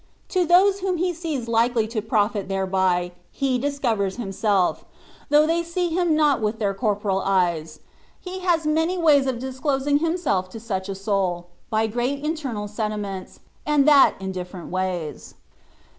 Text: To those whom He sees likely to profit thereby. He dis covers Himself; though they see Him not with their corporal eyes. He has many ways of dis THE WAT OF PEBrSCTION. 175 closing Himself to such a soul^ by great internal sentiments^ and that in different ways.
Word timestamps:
To 0.29 0.47
those 0.47 0.79
whom 0.79 0.97
He 0.97 1.13
sees 1.13 1.47
likely 1.47 1.87
to 1.89 2.01
profit 2.01 2.47
thereby. 2.47 3.11
He 3.31 3.59
dis 3.59 3.77
covers 3.77 4.15
Himself; 4.15 4.83
though 5.29 5.45
they 5.45 5.61
see 5.61 5.89
Him 5.89 6.15
not 6.15 6.41
with 6.41 6.57
their 6.57 6.73
corporal 6.73 7.21
eyes. 7.23 7.81
He 8.19 8.39
has 8.39 8.65
many 8.65 8.97
ways 8.97 9.27
of 9.27 9.37
dis 9.37 9.57
THE 9.59 9.61
WAT 9.61 9.73
OF 9.75 9.81
PEBrSCTION. 9.81 10.01
175 10.01 10.01
closing 10.01 10.05
Himself 10.39 10.49
to 10.49 10.59
such 10.59 10.89
a 10.89 10.99
soul^ 10.99 11.45
by 11.69 11.85
great 11.85 12.25
internal 12.25 12.65
sentiments^ 12.67 13.37
and 13.63 13.87
that 13.87 14.15
in 14.19 14.31
different 14.31 14.71
ways. 14.71 15.35